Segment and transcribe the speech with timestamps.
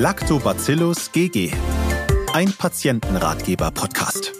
[0.00, 1.52] Lactobacillus GG.
[2.32, 4.32] Ein Patientenratgeber-Podcast.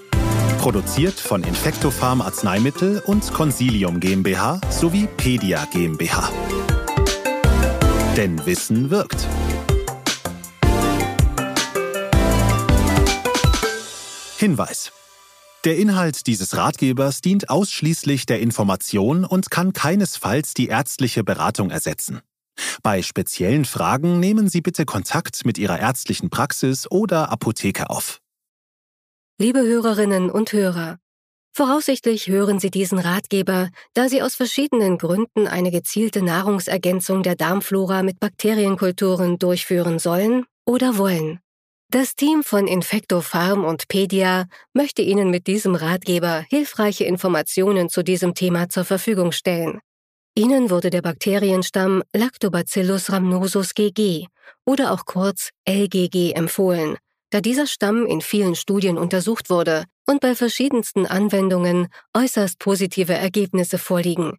[0.57, 6.31] Produziert von Infectopharm Arzneimittel und Consilium GmbH sowie Pedia GmbH.
[8.17, 9.29] Denn Wissen wirkt.
[14.39, 14.93] Hinweis.
[15.67, 22.23] Der Inhalt dieses Ratgebers dient ausschließlich der Information und kann keinesfalls die ärztliche Beratung ersetzen.
[22.83, 28.21] Bei speziellen Fragen nehmen Sie bitte Kontakt mit Ihrer ärztlichen Praxis oder Apotheke auf.
[29.39, 30.99] Liebe Hörerinnen und Hörer,
[31.53, 38.03] voraussichtlich hören Sie diesen Ratgeber, da Sie aus verschiedenen Gründen eine gezielte Nahrungsergänzung der Darmflora
[38.03, 41.41] mit Bakterienkulturen durchführen sollen oder wollen.
[41.93, 48.35] Das Team von Infectopharm und Pedia möchte Ihnen mit diesem Ratgeber hilfreiche Informationen zu diesem
[48.35, 49.81] Thema zur Verfügung stellen.
[50.37, 54.27] Ihnen wurde der Bakterienstamm Lactobacillus rhamnosus GG
[54.65, 56.97] oder auch kurz LGG empfohlen,
[57.31, 63.79] da dieser Stamm in vielen Studien untersucht wurde und bei verschiedensten Anwendungen äußerst positive Ergebnisse
[63.79, 64.39] vorliegen.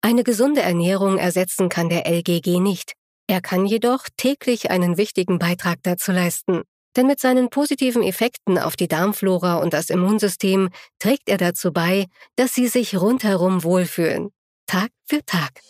[0.00, 2.92] Eine gesunde Ernährung ersetzen kann der LGG nicht.
[3.26, 6.62] Er kann jedoch täglich einen wichtigen Beitrag dazu leisten.
[6.96, 12.06] Denn mit seinen positiven Effekten auf die Darmflora und das Immunsystem trägt er dazu bei,
[12.36, 14.30] dass sie sich rundherum wohlfühlen.
[14.66, 15.60] Tag für Tag.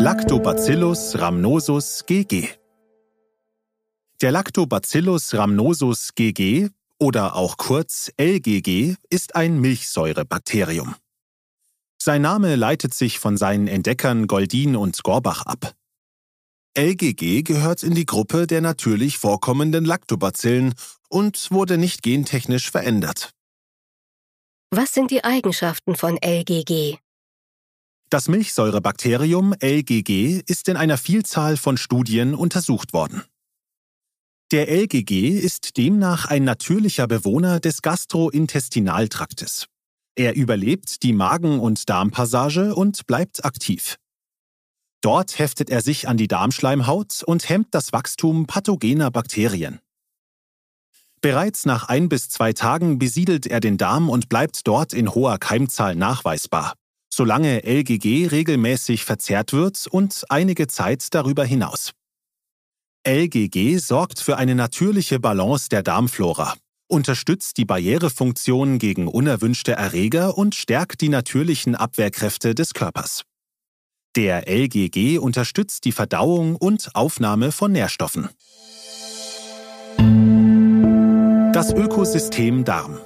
[0.00, 2.48] Lactobacillus rhamnosus GG
[4.22, 10.94] Der Lactobacillus rhamnosus GG oder auch kurz LGG ist ein Milchsäurebakterium.
[11.98, 15.74] Sein Name leitet sich von seinen Entdeckern Goldin und Gorbach ab.
[16.74, 20.72] LGG gehört in die Gruppe der natürlich vorkommenden Lactobacillen
[21.10, 23.34] und wurde nicht gentechnisch verändert.
[24.70, 26.98] Was sind die Eigenschaften von LGG?
[28.10, 33.24] Das Milchsäurebakterium LGG ist in einer Vielzahl von Studien untersucht worden.
[34.52, 39.68] Der LGG ist demnach ein natürlicher Bewohner des Gastrointestinaltraktes.
[40.16, 43.96] Er überlebt die Magen- und Darmpassage und bleibt aktiv.
[45.00, 49.80] Dort heftet er sich an die Darmschleimhaut und hemmt das Wachstum pathogener Bakterien.
[51.20, 55.38] Bereits nach ein bis zwei Tagen besiedelt er den Darm und bleibt dort in hoher
[55.38, 56.74] Keimzahl nachweisbar,
[57.12, 61.92] solange LGG regelmäßig verzehrt wird und einige Zeit darüber hinaus.
[63.06, 66.54] LGG sorgt für eine natürliche Balance der Darmflora,
[66.88, 73.22] unterstützt die Barrierefunktion gegen unerwünschte Erreger und stärkt die natürlichen Abwehrkräfte des Körpers.
[74.14, 78.28] Der LGG unterstützt die Verdauung und Aufnahme von Nährstoffen.
[81.58, 83.00] Das Ökosystem Darm.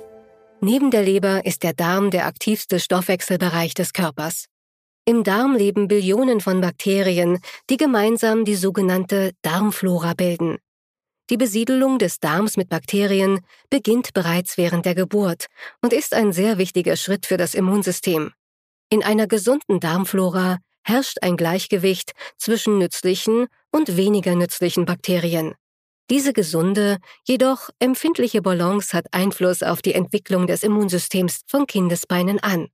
[0.61, 4.45] Neben der Leber ist der Darm der aktivste Stoffwechselbereich des Körpers.
[5.07, 7.39] Im Darm leben Billionen von Bakterien,
[7.71, 10.59] die gemeinsam die sogenannte Darmflora bilden.
[11.31, 13.41] Die Besiedelung des Darms mit Bakterien
[13.71, 15.47] beginnt bereits während der Geburt
[15.81, 18.33] und ist ein sehr wichtiger Schritt für das Immunsystem.
[18.91, 25.55] In einer gesunden Darmflora herrscht ein Gleichgewicht zwischen nützlichen und weniger nützlichen Bakterien.
[26.11, 32.69] Diese gesunde, jedoch empfindliche Balance hat Einfluss auf die Entwicklung des Immunsystems von Kindesbeinen an.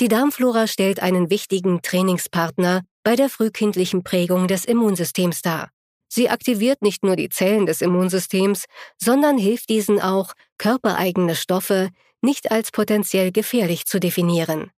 [0.00, 5.70] Die Darmflora stellt einen wichtigen Trainingspartner bei der frühkindlichen Prägung des Immunsystems dar.
[6.08, 8.64] Sie aktiviert nicht nur die Zellen des Immunsystems,
[8.98, 11.90] sondern hilft diesen auch, körpereigene Stoffe
[12.20, 14.70] nicht als potenziell gefährlich zu definieren.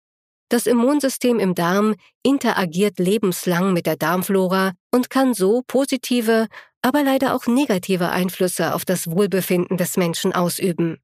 [0.49, 6.47] Das Immunsystem im Darm interagiert lebenslang mit der Darmflora und kann so positive,
[6.85, 10.99] aber leider auch negative Einflüsse auf das Wohlbefinden des Menschen ausüben.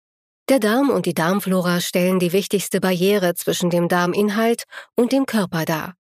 [0.51, 4.65] Der Darm und die Darmflora stellen die wichtigste Barriere zwischen dem Darminhalt
[4.95, 5.95] und dem Körper dar.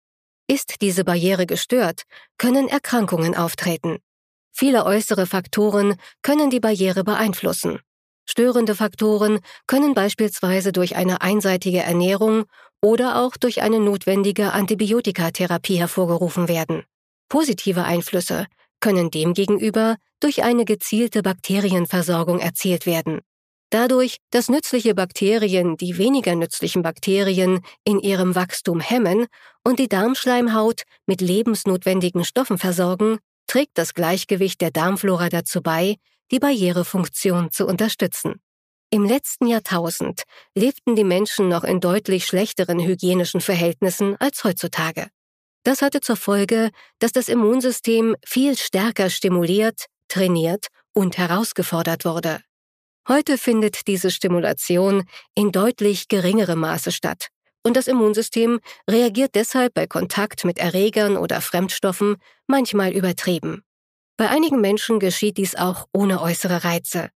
[0.47, 2.03] Ist diese Barriere gestört,
[2.37, 3.99] können Erkrankungen auftreten.
[4.51, 7.79] Viele äußere Faktoren können die Barriere beeinflussen.
[8.25, 12.43] Störende Faktoren können beispielsweise durch eine einseitige Ernährung
[12.81, 16.83] oder auch durch eine notwendige Antibiotikatherapie hervorgerufen werden.
[17.29, 18.45] Positive Einflüsse
[18.79, 23.21] können demgegenüber durch eine gezielte Bakterienversorgung erzielt werden.
[23.71, 29.27] Dadurch, dass nützliche Bakterien die weniger nützlichen Bakterien in ihrem Wachstum hemmen
[29.63, 35.97] und die Darmschleimhaut mit lebensnotwendigen Stoffen versorgen, trägt das Gleichgewicht der Darmflora dazu bei,
[36.31, 38.41] die Barrierefunktion zu unterstützen.
[38.91, 40.23] Im letzten Jahrtausend
[40.55, 45.09] lebten die Menschen noch in deutlich schlechteren hygienischen Verhältnissen als heutzutage.
[45.69, 52.41] Das hatte zur Folge, dass das Immunsystem viel stärker stimuliert, trainiert und herausgefordert wurde.
[53.07, 55.03] Heute findet diese Stimulation
[55.35, 57.27] in deutlich geringerem Maße statt
[57.61, 62.15] und das Immunsystem reagiert deshalb bei Kontakt mit Erregern oder Fremdstoffen
[62.47, 63.61] manchmal übertrieben.
[64.17, 67.11] Bei einigen Menschen geschieht dies auch ohne äußere Reize.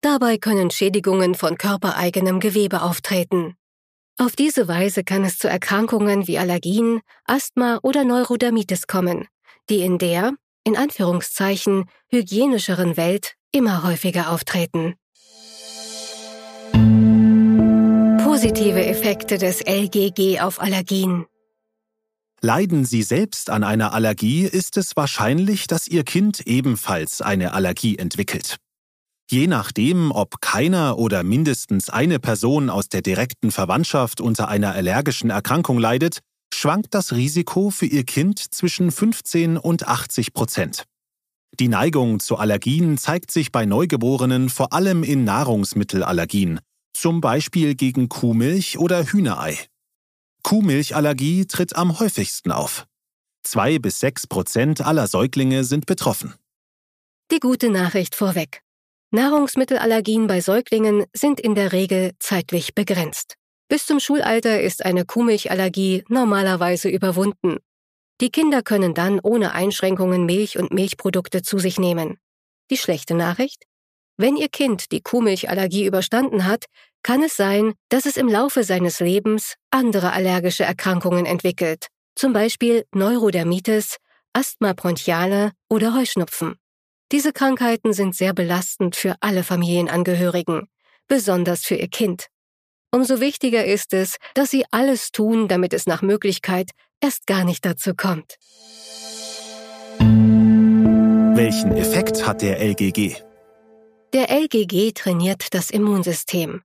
[0.00, 3.56] Dabei können Schädigungen von körpereigenem Gewebe auftreten.
[4.18, 9.28] Auf diese Weise kann es zu Erkrankungen wie Allergien, Asthma oder Neurodermitis kommen,
[9.68, 10.32] die in der,
[10.64, 14.94] in Anführungszeichen, hygienischeren Welt immer häufiger auftreten.
[18.24, 21.26] Positive Effekte des LGG auf Allergien.
[22.40, 27.98] Leiden Sie selbst an einer Allergie, ist es wahrscheinlich, dass Ihr Kind ebenfalls eine Allergie
[27.98, 28.56] entwickelt.
[29.28, 35.30] Je nachdem, ob keiner oder mindestens eine Person aus der direkten Verwandtschaft unter einer allergischen
[35.30, 36.20] Erkrankung leidet,
[36.54, 40.84] schwankt das Risiko für Ihr Kind zwischen 15 und 80 Prozent.
[41.58, 46.60] Die Neigung zu Allergien zeigt sich bei Neugeborenen vor allem in Nahrungsmittelallergien,
[46.92, 49.58] zum Beispiel gegen Kuhmilch oder Hühnerei.
[50.44, 52.86] Kuhmilchallergie tritt am häufigsten auf.
[53.42, 56.34] Zwei bis sechs Prozent aller Säuglinge sind betroffen.
[57.32, 58.62] Die gute Nachricht vorweg.
[59.10, 63.34] Nahrungsmittelallergien bei Säuglingen sind in der Regel zeitlich begrenzt.
[63.68, 67.58] Bis zum Schulalter ist eine Kuhmilchallergie normalerweise überwunden.
[68.20, 72.18] Die Kinder können dann ohne Einschränkungen Milch und Milchprodukte zu sich nehmen.
[72.70, 73.64] Die schlechte Nachricht?
[74.16, 76.64] Wenn Ihr Kind die Kuhmilchallergie überstanden hat,
[77.02, 82.84] kann es sein, dass es im Laufe seines Lebens andere allergische Erkrankungen entwickelt, zum Beispiel
[82.92, 83.96] Neurodermitis,
[84.32, 86.56] Asthma bronchiale oder Heuschnupfen.
[87.12, 90.68] Diese Krankheiten sind sehr belastend für alle Familienangehörigen,
[91.06, 92.26] besonders für ihr Kind.
[92.90, 96.70] Umso wichtiger ist es, dass sie alles tun, damit es nach Möglichkeit
[97.00, 98.36] erst gar nicht dazu kommt.
[101.36, 103.16] Welchen Effekt hat der LGG?
[104.12, 106.62] Der LGG trainiert das Immunsystem.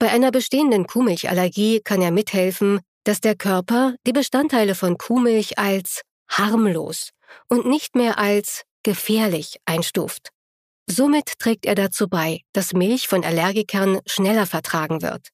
[0.00, 6.02] Bei einer bestehenden Kuhmilchallergie kann er mithelfen, dass der Körper die Bestandteile von Kuhmilch als
[6.28, 7.10] harmlos
[7.48, 10.30] und nicht mehr als gefährlich einstuft.
[10.90, 15.28] Somit trägt er dazu bei, dass Milch von Allergikern schneller vertragen wird.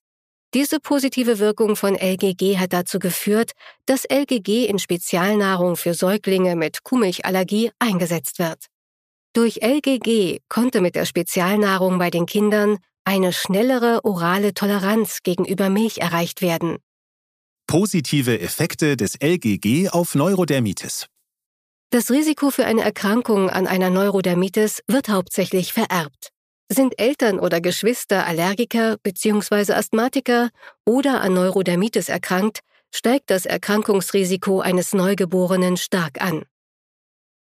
[0.54, 3.52] Diese positive Wirkung von LGG hat dazu geführt,
[3.86, 8.66] dass LGG in Spezialnahrung für Säuglinge mit Kuhmilchallergie eingesetzt wird.
[9.34, 15.98] Durch LGG konnte mit der Spezialnahrung bei den Kindern eine schnellere orale Toleranz gegenüber Milch
[15.98, 16.78] erreicht werden.
[17.68, 21.06] Positive Effekte des LGG auf Neurodermitis.
[21.90, 26.30] Das Risiko für eine Erkrankung an einer Neurodermitis wird hauptsächlich vererbt.
[26.68, 29.74] Sind Eltern oder Geschwister Allergiker bzw.
[29.74, 30.50] Asthmatiker
[30.84, 32.60] oder an Neurodermitis erkrankt,
[32.90, 36.44] steigt das Erkrankungsrisiko eines Neugeborenen stark an.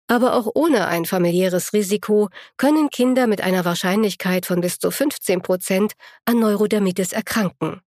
[0.07, 5.41] Aber auch ohne ein familiäres Risiko können Kinder mit einer Wahrscheinlichkeit von bis zu 15
[5.43, 5.93] Prozent
[6.25, 7.81] an Neurodermitis erkranken.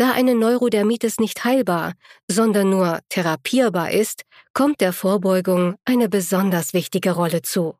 [0.00, 1.92] Da eine Neurodermitis nicht heilbar,
[2.26, 4.22] sondern nur therapierbar ist,
[4.54, 7.74] kommt der Vorbeugung eine besonders wichtige Rolle zu.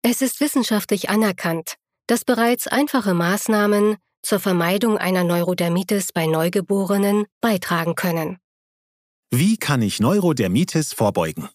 [0.00, 1.74] Es ist wissenschaftlich anerkannt,
[2.06, 8.38] dass bereits einfache Maßnahmen zur Vermeidung einer Neurodermitis bei Neugeborenen beitragen können.
[9.30, 11.50] Wie kann ich Neurodermitis vorbeugen?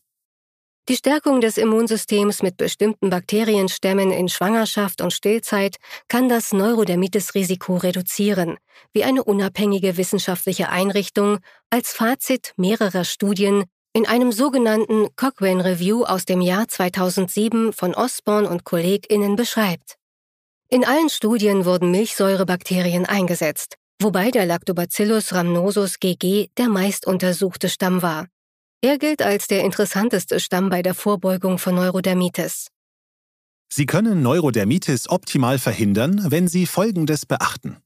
[0.92, 5.78] Die Stärkung des Immunsystems mit bestimmten Bakterienstämmen in Schwangerschaft und Stillzeit
[6.10, 8.58] kann das Neurodermitis-Risiko reduzieren,
[8.92, 11.38] wie eine unabhängige wissenschaftliche Einrichtung
[11.70, 13.64] als Fazit mehrerer Studien
[13.94, 19.96] in einem sogenannten Cochrane Review aus dem Jahr 2007 von Osborne und KollegInnen beschreibt.
[20.68, 28.02] In allen Studien wurden Milchsäurebakterien eingesetzt, wobei der Lactobacillus rhamnosus GG der meist untersuchte Stamm
[28.02, 28.28] war.
[28.84, 32.68] Er gilt als der interessanteste Stamm bei der Vorbeugung von Neurodermitis.
[33.72, 37.78] Sie können Neurodermitis optimal verhindern, wenn Sie Folgendes beachten.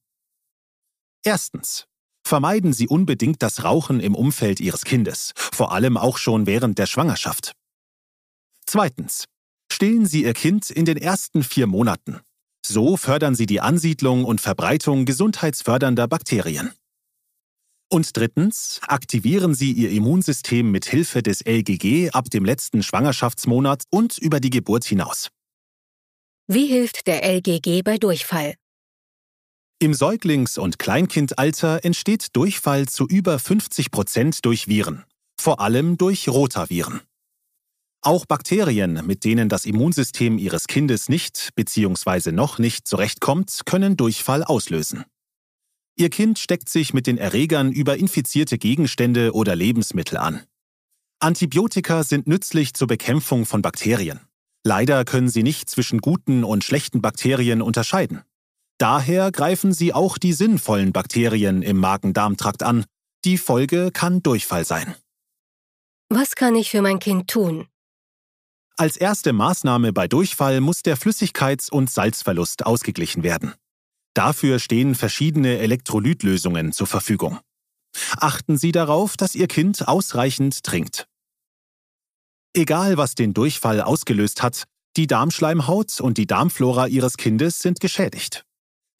[1.23, 1.85] Erstens.
[2.25, 6.87] Vermeiden Sie unbedingt das Rauchen im Umfeld Ihres Kindes, vor allem auch schon während der
[6.87, 7.51] Schwangerschaft.
[8.65, 9.25] Zweitens.
[9.71, 12.21] Stillen Sie Ihr Kind in den ersten vier Monaten.
[12.65, 16.73] So fördern Sie die Ansiedlung und Verbreitung gesundheitsfördernder Bakterien.
[17.89, 24.17] Und drittens, aktivieren Sie Ihr Immunsystem mit Hilfe des LGG ab dem letzten Schwangerschaftsmonat und
[24.17, 25.29] über die Geburt hinaus.
[26.47, 28.55] Wie hilft der LGG bei Durchfall?
[29.79, 35.03] Im Säuglings- und Kleinkindalter entsteht Durchfall zu über 50 Prozent durch Viren,
[35.39, 37.01] vor allem durch Rotaviren.
[38.01, 42.31] Auch Bakterien, mit denen das Immunsystem Ihres Kindes nicht bzw.
[42.31, 45.05] noch nicht zurechtkommt, können Durchfall auslösen.
[45.97, 50.43] Ihr Kind steckt sich mit den Erregern über infizierte Gegenstände oder Lebensmittel an.
[51.19, 54.19] Antibiotika sind nützlich zur Bekämpfung von Bakterien.
[54.65, 58.23] Leider können sie nicht zwischen guten und schlechten Bakterien unterscheiden.
[58.77, 62.83] Daher greifen sie auch die sinnvollen Bakterien im Magen-Darm-Trakt an.
[63.23, 64.95] Die Folge kann Durchfall sein.
[66.09, 67.67] Was kann ich für mein Kind tun?
[68.75, 73.53] Als erste Maßnahme bei Durchfall muss der Flüssigkeits- und Salzverlust ausgeglichen werden.
[74.15, 77.39] Dafür stehen verschiedene Elektrolytlösungen zur Verfügung.
[78.17, 81.05] Achten Sie darauf, dass Ihr Kind ausreichend trinkt.
[82.53, 84.63] Egal, was den Durchfall ausgelöst hat,
[84.95, 88.45] die Darmschleimhaut und die Darmflora Ihres Kindes sind geschädigt.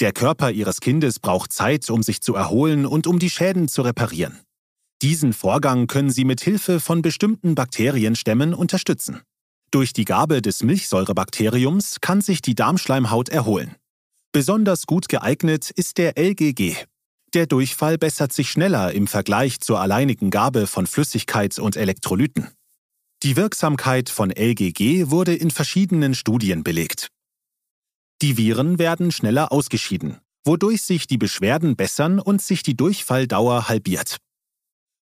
[0.02, 3.82] Der Körper Ihres Kindes braucht Zeit, um sich zu erholen und um die Schäden zu
[3.82, 4.42] reparieren.
[5.02, 9.22] Diesen Vorgang können Sie mit Hilfe von bestimmten Bakterienstämmen unterstützen.
[9.72, 13.76] Durch die Gabe des Milchsäurebakteriums kann sich die Darmschleimhaut erholen.
[14.36, 16.76] Besonders gut geeignet ist der LGG.
[17.34, 22.50] Der Durchfall bessert sich schneller im Vergleich zur alleinigen Gabe von Flüssigkeit und Elektrolyten.
[23.24, 27.08] Die Wirksamkeit von LGG wurde in verschiedenen Studien belegt.
[28.22, 34.18] Die Viren werden schneller ausgeschieden, wodurch sich die Beschwerden bessern und sich die Durchfalldauer halbiert.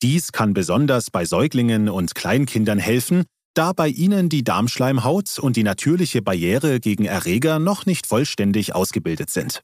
[0.03, 5.63] Dies kann besonders bei Säuglingen und Kleinkindern helfen, da bei ihnen die Darmschleimhaut und die
[5.63, 9.63] natürliche Barriere gegen Erreger noch nicht vollständig ausgebildet sind.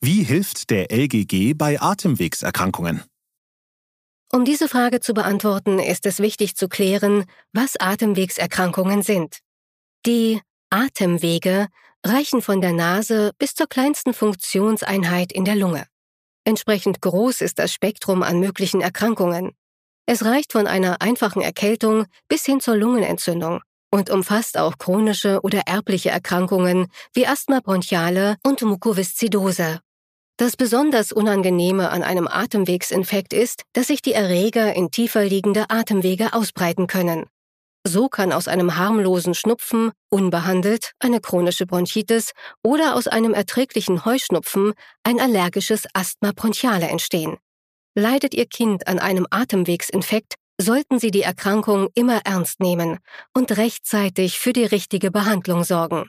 [0.00, 3.02] Wie hilft der LGG bei Atemwegserkrankungen?
[4.32, 9.38] Um diese Frage zu beantworten, ist es wichtig zu klären, was Atemwegserkrankungen sind.
[10.06, 10.40] Die
[10.70, 11.68] Atemwege
[12.04, 15.86] reichen von der Nase bis zur kleinsten Funktionseinheit in der Lunge.
[16.44, 19.52] Entsprechend groß ist das Spektrum an möglichen Erkrankungen.
[20.06, 25.62] Es reicht von einer einfachen Erkältung bis hin zur Lungenentzündung und umfasst auch chronische oder
[25.66, 29.80] erbliche Erkrankungen wie Asthma bronchiale und Mukoviszidose.
[30.36, 36.34] Das besonders Unangenehme an einem Atemwegsinfekt ist, dass sich die Erreger in tiefer liegende Atemwege
[36.34, 37.26] ausbreiten können.
[37.86, 42.32] So kann aus einem harmlosen Schnupfen, unbehandelt, eine chronische Bronchitis
[42.64, 44.72] oder aus einem erträglichen Heuschnupfen
[45.04, 47.36] ein allergisches Asthma bronchiale entstehen.
[47.96, 52.98] Leidet Ihr Kind an einem Atemwegsinfekt, sollten Sie die Erkrankung immer ernst nehmen
[53.32, 56.08] und rechtzeitig für die richtige Behandlung sorgen.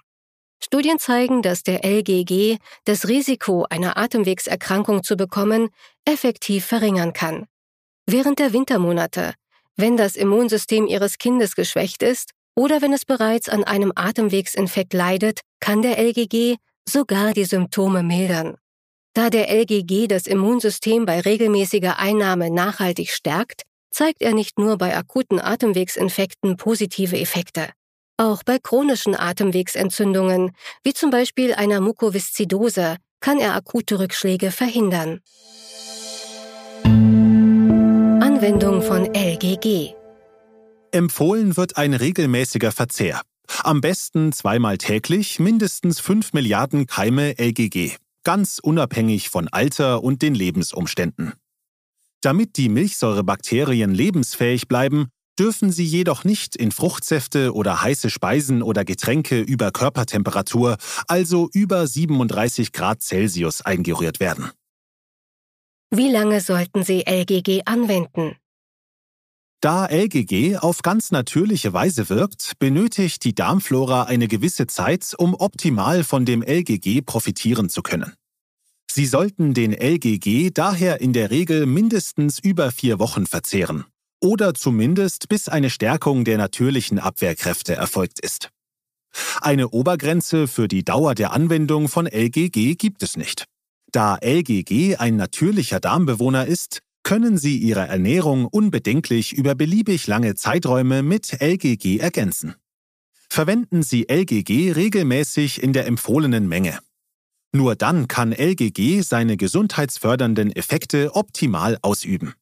[0.63, 5.69] Studien zeigen, dass der LGG das Risiko, eine Atemwegserkrankung zu bekommen,
[6.05, 7.45] effektiv verringern kann.
[8.07, 9.35] Während der Wintermonate,
[9.75, 15.41] wenn das Immunsystem Ihres Kindes geschwächt ist oder wenn es bereits an einem Atemwegsinfekt leidet,
[15.59, 16.55] kann der LGG
[16.87, 18.57] sogar die Symptome mildern.
[19.15, 24.97] Da der LGG das Immunsystem bei regelmäßiger Einnahme nachhaltig stärkt, zeigt er nicht nur bei
[24.97, 27.69] akuten Atemwegsinfekten positive Effekte.
[28.17, 30.51] Auch bei chronischen Atemwegsentzündungen,
[30.83, 35.21] wie zum Beispiel einer Mukoviszidose, kann er akute Rückschläge verhindern.
[38.21, 39.93] Anwendung von LGG
[40.91, 43.21] Empfohlen wird ein regelmäßiger Verzehr.
[43.63, 47.95] Am besten zweimal täglich mindestens 5 Milliarden Keime LGG
[48.25, 51.33] ganz unabhängig von Alter und den Lebensumständen.
[52.21, 55.07] Damit die Milchsäurebakterien lebensfähig bleiben,
[55.39, 60.77] dürfen sie jedoch nicht in Fruchtsäfte oder heiße Speisen oder Getränke über Körpertemperatur,
[61.07, 64.51] also über 37 Grad Celsius, eingerührt werden.
[65.91, 68.35] Wie lange sollten Sie LGG anwenden?
[69.65, 76.03] Da LGG auf ganz natürliche Weise wirkt, benötigt die Darmflora eine gewisse Zeit, um optimal
[76.03, 78.13] von dem LGG profitieren zu können.
[78.91, 83.85] Sie sollten den LGG daher in der Regel mindestens über vier Wochen verzehren
[84.21, 88.51] oder zumindest bis eine Stärkung der natürlichen Abwehrkräfte erfolgt ist.
[89.41, 93.45] Eine Obergrenze für die Dauer der Anwendung von LGG gibt es nicht.
[93.91, 101.03] Da LGG ein natürlicher Darmbewohner ist, können Sie Ihre Ernährung unbedenklich über beliebig lange Zeiträume
[101.03, 102.55] mit LGG ergänzen.
[103.29, 106.79] Verwenden Sie LGG regelmäßig in der empfohlenen Menge.
[107.53, 112.33] Nur dann kann LGG seine gesundheitsfördernden Effekte optimal ausüben.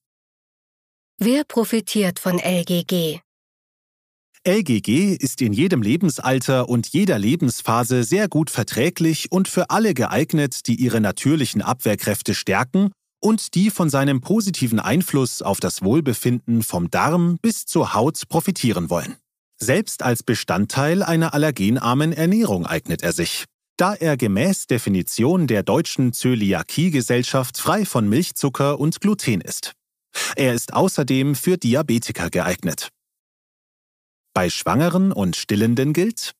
[1.19, 3.19] Wer profitiert von LGG?
[4.47, 10.67] LGG ist in jedem Lebensalter und jeder Lebensphase sehr gut verträglich und für alle geeignet,
[10.67, 12.91] die ihre natürlichen Abwehrkräfte stärken
[13.23, 18.89] und die von seinem positiven Einfluss auf das Wohlbefinden vom Darm bis zur Haut profitieren
[18.89, 19.15] wollen.
[19.57, 23.45] Selbst als Bestandteil einer allergenarmen Ernährung eignet er sich,
[23.77, 29.71] da er gemäß Definition der deutschen Zöliakie-Gesellschaft frei von Milchzucker und Gluten ist.
[30.35, 32.89] Er ist außerdem für Diabetiker geeignet.
[34.33, 36.33] Bei Schwangeren und Stillenden gilt,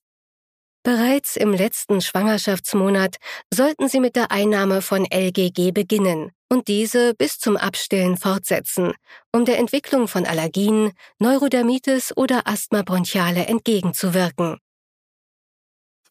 [0.83, 3.15] Bereits im letzten Schwangerschaftsmonat
[3.53, 8.93] sollten Sie mit der Einnahme von LGG beginnen und diese bis zum Abstillen fortsetzen,
[9.31, 14.57] um der Entwicklung von Allergien, Neurodermitis oder Asthma bronchiale entgegenzuwirken.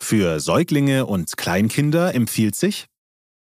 [0.00, 2.86] Für Säuglinge und Kleinkinder empfiehlt sich,